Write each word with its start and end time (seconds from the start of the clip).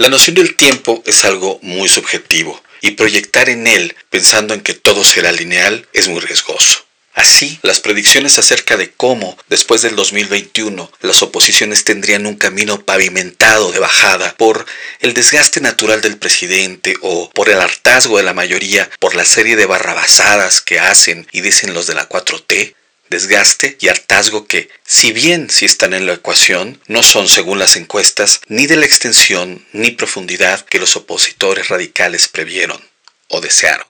La 0.00 0.08
noción 0.08 0.34
del 0.34 0.56
tiempo 0.56 1.02
es 1.04 1.26
algo 1.26 1.58
muy 1.60 1.86
subjetivo 1.86 2.58
y 2.80 2.92
proyectar 2.92 3.50
en 3.50 3.66
él 3.66 3.94
pensando 4.08 4.54
en 4.54 4.62
que 4.62 4.72
todo 4.72 5.04
será 5.04 5.30
lineal 5.30 5.86
es 5.92 6.08
muy 6.08 6.20
riesgoso. 6.20 6.86
Así, 7.12 7.58
las 7.60 7.80
predicciones 7.80 8.38
acerca 8.38 8.78
de 8.78 8.90
cómo, 8.90 9.36
después 9.50 9.82
del 9.82 9.96
2021, 9.96 10.90
las 11.02 11.22
oposiciones 11.22 11.84
tendrían 11.84 12.24
un 12.24 12.36
camino 12.36 12.80
pavimentado 12.80 13.72
de 13.72 13.78
bajada 13.78 14.34
por 14.38 14.64
el 15.00 15.12
desgaste 15.12 15.60
natural 15.60 16.00
del 16.00 16.16
presidente 16.16 16.94
o 17.02 17.28
por 17.34 17.50
el 17.50 17.60
hartazgo 17.60 18.16
de 18.16 18.22
la 18.22 18.32
mayoría 18.32 18.88
por 19.00 19.14
la 19.14 19.26
serie 19.26 19.56
de 19.56 19.66
barrabasadas 19.66 20.62
que 20.62 20.80
hacen 20.80 21.26
y 21.30 21.42
dicen 21.42 21.74
los 21.74 21.86
de 21.86 21.92
la 21.92 22.08
4T, 22.08 22.74
desgaste 23.10 23.76
y 23.80 23.88
hartazgo 23.88 24.46
que, 24.46 24.70
si 24.84 25.12
bien 25.12 25.50
sí 25.50 25.66
están 25.66 25.92
en 25.92 26.06
la 26.06 26.14
ecuación, 26.14 26.80
no 26.86 27.02
son, 27.02 27.28
según 27.28 27.58
las 27.58 27.76
encuestas, 27.76 28.40
ni 28.46 28.66
de 28.66 28.76
la 28.76 28.86
extensión 28.86 29.66
ni 29.72 29.90
profundidad 29.90 30.64
que 30.64 30.78
los 30.78 30.96
opositores 30.96 31.68
radicales 31.68 32.28
previeron 32.28 32.82
o 33.28 33.40
desearon. 33.40 33.86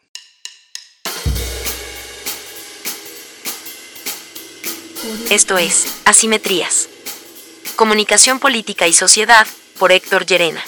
Esto 5.30 5.58
es 5.58 5.86
Asimetrías. 6.04 6.88
Comunicación 7.76 8.40
Política 8.40 8.88
y 8.88 8.92
Sociedad 8.92 9.46
por 9.78 9.92
Héctor 9.92 10.26
Llerena. 10.26 10.64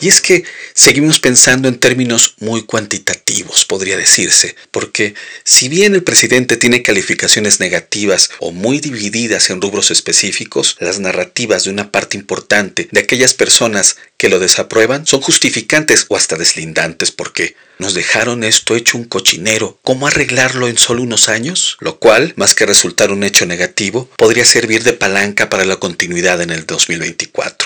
Y 0.00 0.08
es 0.08 0.20
que 0.20 0.44
seguimos 0.74 1.20
pensando 1.20 1.68
en 1.68 1.78
términos 1.78 2.34
muy 2.40 2.62
cuantitativos, 2.64 3.64
podría 3.64 3.96
decirse, 3.96 4.56
porque 4.70 5.14
si 5.44 5.68
bien 5.68 5.94
el 5.94 6.02
presidente 6.02 6.56
tiene 6.56 6.82
calificaciones 6.82 7.60
negativas 7.60 8.30
o 8.40 8.52
muy 8.52 8.80
divididas 8.80 9.50
en 9.50 9.60
rubros 9.60 9.90
específicos, 9.90 10.76
las 10.80 10.98
narrativas 10.98 11.64
de 11.64 11.70
una 11.70 11.90
parte 11.90 12.16
importante 12.16 12.88
de 12.90 13.00
aquellas 13.00 13.34
personas 13.34 13.96
que 14.16 14.28
lo 14.28 14.38
desaprueban 14.38 15.06
son 15.06 15.20
justificantes 15.20 16.06
o 16.08 16.16
hasta 16.16 16.36
deslindantes 16.36 17.10
porque 17.10 17.54
nos 17.78 17.94
dejaron 17.94 18.44
esto 18.44 18.76
hecho 18.76 18.98
un 18.98 19.04
cochinero. 19.04 19.78
¿Cómo 19.82 20.06
arreglarlo 20.06 20.68
en 20.68 20.78
solo 20.78 21.02
unos 21.02 21.28
años? 21.28 21.76
Lo 21.80 21.98
cual, 21.98 22.32
más 22.36 22.54
que 22.54 22.66
resultar 22.66 23.10
un 23.10 23.24
hecho 23.24 23.46
negativo, 23.46 24.08
podría 24.16 24.44
servir 24.44 24.84
de 24.84 24.92
palanca 24.92 25.50
para 25.50 25.64
la 25.64 25.76
continuidad 25.76 26.40
en 26.40 26.50
el 26.50 26.66
2024. 26.66 27.63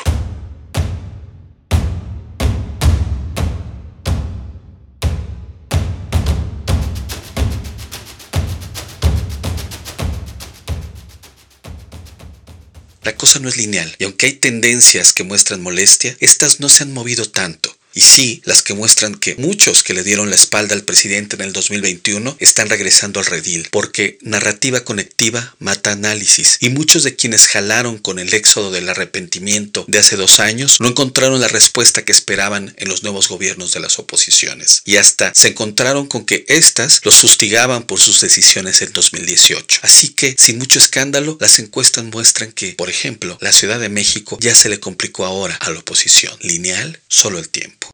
La 13.09 13.17
cosa 13.17 13.39
no 13.39 13.49
es 13.49 13.57
lineal, 13.57 13.97
y 13.99 14.05
aunque 14.05 14.27
hay 14.27 14.33
tendencias 14.35 15.15
que 15.15 15.25
muestran 15.25 15.63
molestia, 15.63 16.15
estas 16.21 16.61
no 16.61 16.69
se 16.69 16.83
han 16.83 16.93
movido 16.93 17.25
tanto. 17.25 17.68
Y 17.99 18.03
sí, 18.03 18.43
las 18.45 18.63
que 18.63 18.75
muestran 18.75 19.17
que 19.17 19.35
muchos 19.39 19.83
que 19.83 19.93
le 19.93 20.05
dieron 20.05 20.31
la 20.31 20.37
espalda 20.37 20.77
al 20.77 20.85
presidente 20.85 21.35
en 21.35 21.43
el 21.43 21.53
2021 21.53 22.37
están 22.39 22.69
regresando 22.69 23.19
al 23.19 23.27
redil, 23.27 23.67
porque 23.73 24.19
narrativa 24.23 24.85
conectiva 24.85 25.57
mata 25.59 25.91
análisis, 25.91 26.59
y 26.61 26.69
muchos 26.69 27.03
de 27.03 27.17
quienes 27.17 27.49
jalaron 27.49 27.99
con 27.99 28.21
el 28.21 28.33
éxodo 28.33 28.71
del 28.71 28.89
arrepentimiento 28.89 29.85
de 29.89 29.99
hace 29.99 30.15
dos 30.15 30.39
años 30.39 30.77
no 30.79 30.87
encontraron 30.87 31.41
la 31.41 31.49
respuesta 31.49 32.05
que 32.05 32.13
esperaban 32.13 32.73
en 32.79 32.89
los 32.89 33.03
nuevos 33.03 33.27
gobiernos 33.27 33.73
de 33.73 33.81
las 33.81 33.99
oposiciones, 33.99 34.83
y 34.85 34.95
hasta 34.95 35.33
se 35.35 35.49
encontraron 35.49 36.07
con 36.07 36.25
que 36.25 36.45
éstas 36.47 37.01
los 37.03 37.17
fustigaban 37.17 37.83
por 37.83 37.99
sus 37.99 38.21
decisiones 38.21 38.81
en 38.81 38.93
2018. 38.93 39.81
Así 39.83 40.11
que, 40.11 40.37
sin 40.39 40.59
mucho 40.59 40.79
escándalo, 40.79 41.37
las 41.41 41.59
encuestas 41.59 42.05
muestran 42.05 42.53
que, 42.53 42.75
por 42.75 42.91
ejemplo, 42.91 43.39
la 43.41 43.51
Ciudad 43.51 43.81
de 43.81 43.89
México 43.89 44.39
ya 44.41 44.55
se 44.55 44.69
le 44.69 44.79
complicó 44.79 45.25
ahora 45.25 45.57
a 45.57 45.71
la 45.71 45.81
oposición. 45.81 46.33
Lineal, 46.43 47.01
solo 47.09 47.41
el 47.41 47.49
tiempo. 47.49 47.88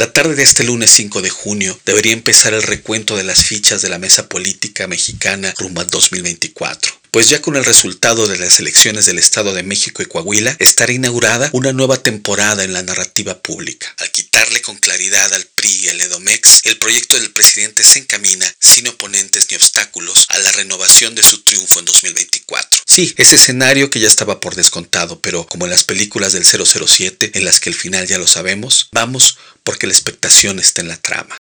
La 0.00 0.14
tarde 0.14 0.34
de 0.34 0.44
este 0.44 0.64
lunes 0.64 0.90
5 0.92 1.20
de 1.20 1.28
junio 1.28 1.78
debería 1.84 2.14
empezar 2.14 2.54
el 2.54 2.62
recuento 2.62 3.18
de 3.18 3.22
las 3.22 3.44
fichas 3.44 3.82
de 3.82 3.90
la 3.90 3.98
mesa 3.98 4.30
política 4.30 4.86
mexicana 4.86 5.52
rumbo 5.58 5.82
al 5.82 5.90
2024 5.90 7.00
pues 7.10 7.28
ya 7.28 7.42
con 7.42 7.56
el 7.56 7.64
resultado 7.64 8.28
de 8.28 8.38
las 8.38 8.60
elecciones 8.60 9.04
del 9.06 9.18
Estado 9.18 9.52
de 9.52 9.62
México 9.62 10.02
y 10.02 10.06
Coahuila 10.06 10.54
estará 10.58 10.92
inaugurada 10.92 11.50
una 11.52 11.72
nueva 11.72 12.02
temporada 12.02 12.62
en 12.62 12.72
la 12.72 12.82
narrativa 12.82 13.42
pública. 13.42 13.92
Al 13.98 14.10
quitarle 14.12 14.62
con 14.62 14.76
claridad 14.76 15.32
al 15.34 15.44
PRI 15.44 15.70
y 15.70 15.88
al 15.88 16.00
EDOMEX, 16.00 16.60
el 16.64 16.78
proyecto 16.78 17.18
del 17.18 17.32
presidente 17.32 17.82
se 17.82 17.98
encamina, 17.98 18.46
sin 18.60 18.86
oponentes 18.88 19.48
ni 19.50 19.56
obstáculos, 19.56 20.26
a 20.28 20.38
la 20.38 20.52
renovación 20.52 21.14
de 21.14 21.22
su 21.22 21.42
triunfo 21.42 21.80
en 21.80 21.86
2024. 21.86 22.69
Sí, 22.92 23.14
ese 23.18 23.36
escenario 23.36 23.88
que 23.88 24.00
ya 24.00 24.08
estaba 24.08 24.40
por 24.40 24.56
descontado, 24.56 25.20
pero 25.20 25.46
como 25.46 25.64
en 25.64 25.70
las 25.70 25.84
películas 25.84 26.32
del 26.32 26.44
007, 26.44 27.30
en 27.34 27.44
las 27.44 27.60
que 27.60 27.70
el 27.70 27.76
final 27.76 28.04
ya 28.08 28.18
lo 28.18 28.26
sabemos, 28.26 28.88
vamos 28.90 29.38
porque 29.62 29.86
la 29.86 29.92
expectación 29.92 30.58
está 30.58 30.80
en 30.80 30.88
la 30.88 30.96
trama. 30.96 31.36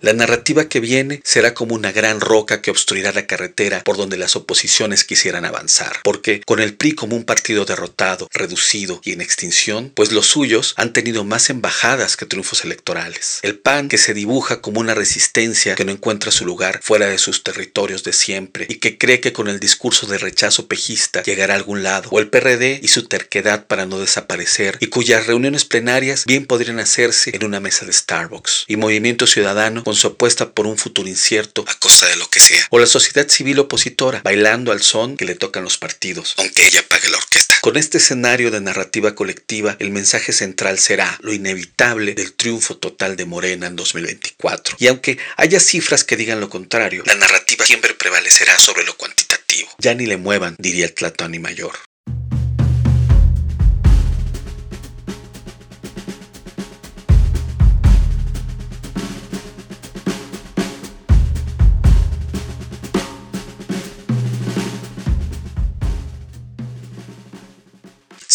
La 0.00 0.12
narrativa 0.12 0.68
que 0.68 0.78
viene 0.78 1.20
será 1.24 1.54
como 1.54 1.74
una 1.74 1.90
gran 1.90 2.20
roca 2.20 2.62
que 2.62 2.70
obstruirá 2.70 3.10
la 3.12 3.26
carretera 3.26 3.82
por 3.82 3.96
donde 3.96 4.16
las 4.16 4.36
oposiciones 4.36 5.02
quisieran 5.02 5.44
avanzar, 5.44 6.00
porque 6.04 6.40
con 6.46 6.60
el 6.60 6.74
PRI 6.74 6.92
como 6.92 7.16
un 7.16 7.24
partido 7.24 7.64
derrotado, 7.64 8.28
reducido 8.32 9.00
y 9.02 9.10
en 9.10 9.20
extinción, 9.20 9.90
pues 9.96 10.12
los 10.12 10.26
suyos 10.26 10.74
han 10.76 10.92
tenido 10.92 11.24
más 11.24 11.50
embajadas 11.50 12.16
que 12.16 12.26
triunfos 12.26 12.64
electorales. 12.64 13.40
El 13.42 13.58
PAN 13.58 13.88
que 13.88 13.98
se 13.98 14.14
dibuja 14.14 14.60
como 14.60 14.78
una 14.78 14.94
resistencia 14.94 15.74
que 15.74 15.84
no 15.84 15.90
encuentra 15.90 16.30
su 16.30 16.46
lugar 16.46 16.78
fuera 16.80 17.08
de 17.08 17.18
sus 17.18 17.42
territorios 17.42 18.04
de 18.04 18.12
siempre 18.12 18.66
y 18.68 18.76
que 18.76 18.98
cree 18.98 19.18
que 19.18 19.32
con 19.32 19.48
el 19.48 19.58
discurso 19.58 20.06
de 20.06 20.18
rechazo 20.18 20.68
pejista 20.68 21.24
llegará 21.24 21.54
a 21.54 21.56
algún 21.56 21.82
lado, 21.82 22.08
o 22.12 22.20
el 22.20 22.30
PRD 22.30 22.78
y 22.80 22.86
su 22.86 23.08
terquedad 23.08 23.66
para 23.66 23.84
no 23.84 23.98
desaparecer 23.98 24.78
y 24.80 24.86
cuyas 24.86 25.26
reuniones 25.26 25.64
plenarias 25.64 26.24
bien 26.24 26.46
podrían 26.46 26.78
hacerse 26.78 27.34
en 27.34 27.44
una 27.44 27.58
mesa 27.58 27.84
de 27.84 27.92
Starbucks, 27.92 28.64
y 28.68 28.76
Movimiento 28.76 29.26
Ciudadano 29.26 29.82
con 29.88 29.96
su 29.96 30.08
apuesta 30.08 30.52
por 30.52 30.66
un 30.66 30.76
futuro 30.76 31.08
incierto 31.08 31.64
a 31.66 31.72
costa 31.78 32.06
de 32.08 32.16
lo 32.16 32.28
que 32.28 32.40
sea. 32.40 32.66
O 32.68 32.78
la 32.78 32.84
sociedad 32.84 33.26
civil 33.26 33.58
opositora, 33.58 34.20
bailando 34.22 34.70
al 34.70 34.82
son 34.82 35.16
que 35.16 35.24
le 35.24 35.34
tocan 35.34 35.64
los 35.64 35.78
partidos, 35.78 36.34
aunque 36.36 36.66
ella 36.66 36.86
pague 36.86 37.08
la 37.08 37.16
orquesta. 37.16 37.54
Con 37.62 37.78
este 37.78 37.96
escenario 37.96 38.50
de 38.50 38.60
narrativa 38.60 39.14
colectiva, 39.14 39.78
el 39.78 39.90
mensaje 39.90 40.34
central 40.34 40.78
será 40.78 41.16
lo 41.22 41.32
inevitable 41.32 42.12
del 42.12 42.34
triunfo 42.34 42.76
total 42.76 43.16
de 43.16 43.24
Morena 43.24 43.66
en 43.66 43.76
2024. 43.76 44.76
Y 44.78 44.88
aunque 44.88 45.16
haya 45.38 45.58
cifras 45.58 46.04
que 46.04 46.18
digan 46.18 46.38
lo 46.38 46.50
contrario, 46.50 47.02
la 47.06 47.14
narrativa 47.14 47.64
siempre 47.64 47.94
prevalecerá 47.94 48.58
sobre 48.58 48.84
lo 48.84 48.94
cuantitativo. 48.94 49.70
Ya 49.78 49.94
ni 49.94 50.04
le 50.04 50.18
muevan, 50.18 50.54
diría 50.58 50.84
el 50.84 50.92
Tlatoni 50.92 51.38
mayor. 51.38 51.87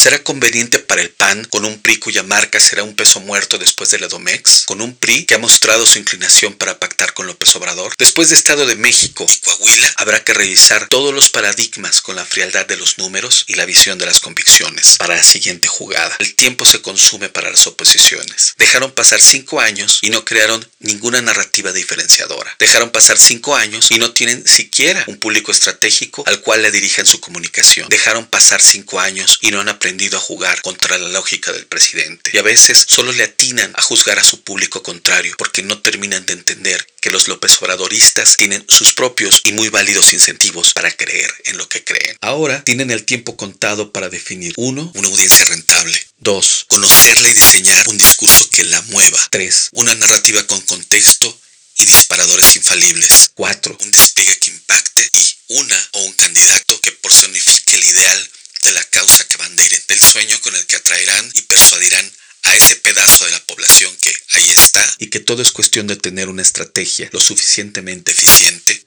¿Será 0.04 0.22
conveniente 0.22 0.80
para 0.80 1.02
el 1.02 1.12
PAN 1.12 1.46
con 1.46 1.64
un 1.64 1.82
PRI 1.82 1.96
cuya 1.96 2.24
marca 2.24 2.60
será 2.60 2.84
un 2.84 2.94
peso 2.94 3.22
muerto 3.22 3.58
después 3.58 3.90
de 3.90 4.00
la 4.00 4.10
Domex? 4.10 4.64
¿Con 4.66 4.82
un 4.82 4.98
PRI 4.98 5.24
que 5.24 5.36
ha 5.36 5.38
mostrado 5.38 5.86
su 5.86 5.98
inclinación 5.98 6.56
para 6.56 6.78
pactar 6.78 7.14
con 7.14 7.26
López 7.26 7.56
Obrador? 7.56 7.94
Después 7.98 8.28
de 8.28 8.36
Estado 8.36 8.66
de 8.66 8.76
México 8.76 9.26
y 9.30 9.38
Coahuila, 9.38 9.94
habrá 9.96 10.22
que 10.22 10.34
revisar 10.34 10.90
todos 10.90 11.14
los 11.14 11.30
paradigmas 11.30 12.02
con 12.02 12.18
la 12.18 12.26
frialdad 12.26 12.66
de 12.66 12.76
los 12.76 12.98
números 12.98 13.46
y 13.48 13.54
la 13.54 13.64
visión 13.64 13.98
de 13.98 14.06
las 14.06 14.20
convicciones 14.20 14.98
para 14.98 15.16
la 15.16 15.24
siguiente 15.24 15.70
jugada. 15.70 16.14
El 16.20 16.36
tiempo 16.36 16.66
se 16.66 16.82
consume 16.82 17.30
para 17.30 17.50
las 17.50 17.66
oposiciones. 17.66 18.56
Dejaron 18.58 18.92
pasar 18.92 19.22
cinco 19.22 19.62
años 19.62 20.00
y 20.02 20.10
no 20.10 20.26
crearon 20.26 20.70
ninguna 20.80 21.22
narrativa 21.22 21.72
diferenciadora. 21.72 22.54
Dejaron 22.60 22.90
pasar 22.90 23.18
cinco 23.18 23.56
años 23.56 23.90
y 23.90 24.00
no 24.00 24.12
tienen 24.12 24.46
siquiera 24.46 25.02
un 25.08 25.16
público 25.16 25.54
estratégico 25.54 26.26
al 26.28 26.42
cual 26.42 26.62
le 26.62 26.72
dirigen 26.72 27.06
su 27.06 27.22
comunicación. 27.22 27.88
Dejaron 27.88 28.26
pasar 28.26 28.62
cinco 28.62 29.00
años 29.00 29.40
y 29.40 29.52
no 29.52 29.62
han 29.62 29.70
aprendido 29.70 29.93
aprendido 29.94 30.18
a 30.18 30.22
jugar 30.22 30.60
contra 30.64 30.98
la 30.98 31.10
lógica 31.10 31.52
del 31.52 31.68
presidente 31.68 32.32
y 32.34 32.40
a 32.40 32.42
veces 32.42 32.84
solo 32.88 33.12
le 33.12 33.26
atinan 33.26 33.72
a 33.76 33.82
juzgar 33.84 34.18
a 34.18 34.24
su 34.24 34.42
público 34.42 34.82
contrario 34.82 35.36
porque 35.38 35.62
no 35.62 35.84
terminan 35.84 36.26
de 36.26 36.34
entender 36.34 36.88
que 37.00 37.12
los 37.12 37.28
López 37.28 37.62
Obradoristas 37.62 38.36
tienen 38.36 38.66
sus 38.68 38.94
propios 38.94 39.42
y 39.46 39.52
muy 39.52 39.70
válidos 39.70 40.14
incentivos 40.14 40.74
para 40.74 40.90
creer 40.90 41.32
en 41.46 41.58
lo 41.58 41.70
que 41.70 41.84
creen. 41.84 42.18
Ahora 42.22 42.64
tienen 42.64 42.90
el 42.90 43.06
tiempo 43.06 43.38
contado 43.38 43.92
para 43.92 44.10
definir 44.10 44.54
uno, 44.58 44.92
una 44.96 45.08
audiencia 45.10 45.46
rentable, 45.46 46.04
2. 46.18 46.66
Conocerla 46.70 47.30
y 47.30 47.34
diseñar 47.36 47.88
un 47.90 47.98
discurso 48.00 48.50
que 48.50 48.64
la 48.64 48.82
mueva. 48.84 49.20
3. 49.30 49.70
Una 49.74 49.94
narrativa 49.94 50.42
con 50.48 50.60
contexto 50.62 51.40
y 51.78 51.86
disparadores 51.86 52.56
infalibles. 52.56 53.30
4. 53.36 53.78
Un 53.80 53.92
despliegue 53.92 54.40
que 54.40 54.50
impacte 54.50 55.08
y 55.14 55.36
una 55.50 55.90
o 55.92 56.04
un 56.06 56.14
candidato 56.14 56.82
que 56.82 56.94
personifique 56.94 57.76
el 57.76 57.84
ideal 57.84 58.30
de 58.64 58.72
la 58.72 58.84
causa 58.86 59.28
que 59.28 59.38
banderen, 59.38 59.84
del 59.88 60.00
con 60.42 60.56
el 60.56 60.66
que 60.66 60.76
atraerán 60.76 61.30
y 61.36 61.42
persuadirán 61.42 62.12
a 62.44 62.56
ese 62.56 62.76
pedazo 62.78 63.26
de 63.26 63.32
la 63.32 63.44
población 63.46 63.96
que 64.02 64.14
ahí 64.32 64.50
está 64.50 64.96
y 65.00 65.08
que 65.08 65.20
todo 65.20 65.42
es 65.42 65.52
cuestión 65.52 65.88
de 65.88 65.96
tener 65.96 66.30
una 66.30 66.42
estrategia 66.42 67.10
lo 67.12 67.20
suficientemente 67.20 68.12
eficiente, 68.12 68.86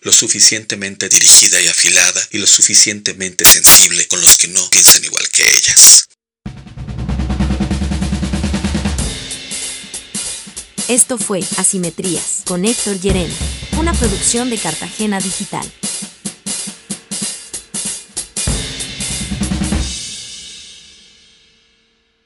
lo 0.00 0.12
suficientemente 0.12 1.08
dirigida 1.08 1.60
y 1.60 1.68
afilada 1.68 2.26
y 2.30 2.38
lo 2.38 2.46
suficientemente 2.46 3.44
sensible 3.44 4.06
con 4.08 4.20
los 4.20 4.38
que 4.38 4.48
no 4.48 4.70
piensan 4.70 5.04
igual 5.04 5.28
que 5.30 5.42
ellas. 5.56 6.04
Esto 10.88 11.18
fue 11.18 11.42
Asimetrías 11.58 12.42
con 12.46 12.64
Héctor 12.64 12.98
Llerena, 12.98 13.34
una 13.78 13.92
producción 13.92 14.48
de 14.48 14.56
Cartagena 14.56 15.20
Digital. 15.20 15.70